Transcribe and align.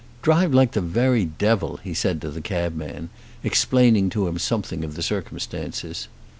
"Drive 0.23 0.51
like 0.51 0.71
the 0.71 0.81
very 0.81 1.25
devil," 1.25 1.77
he 1.83 1.93
said 1.93 2.19
to 2.21 2.31
the 2.31 2.41
cabman, 2.41 3.11
explaining 3.43 4.09
to 4.09 4.27
him 4.27 4.39
something 4.39 4.83
of 4.83 4.95
the 4.95 5.03
circumstances. 5.03 6.07